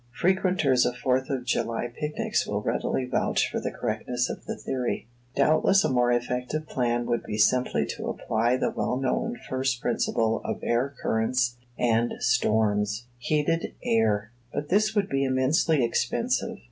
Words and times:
Frequenters 0.19 0.83
of 0.83 0.95
Fourth 0.97 1.29
of 1.29 1.45
July 1.45 1.87
picnics 1.87 2.47
will 2.47 2.63
readily 2.63 3.05
vouch 3.05 3.47
for 3.47 3.59
the 3.59 3.69
correctness 3.69 4.31
of 4.31 4.45
the 4.47 4.55
theory. 4.57 5.05
Doubtless 5.35 5.83
a 5.83 5.89
more 5.91 6.11
effective 6.11 6.65
plan 6.67 7.05
would 7.05 7.21
be 7.21 7.37
simply 7.37 7.85
to 7.85 8.07
apply 8.07 8.57
the 8.57 8.71
well 8.71 8.97
known 8.97 9.37
first 9.47 9.79
principle 9.79 10.41
of 10.43 10.59
air 10.63 10.91
currents 11.03 11.57
and 11.77 12.13
storms 12.17 13.05
heated 13.19 13.75
air; 13.83 14.31
but 14.51 14.69
this 14.69 14.95
would 14.95 15.07
be 15.07 15.23
immensely 15.23 15.83
expensive. 15.83 16.57